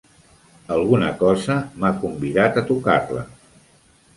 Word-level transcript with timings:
Alguna 0.75 1.09
cosa 1.19 1.57
m'ha 1.83 1.91
convidat 2.07 2.59
a 2.63 2.65
tocar-la. 2.71 3.29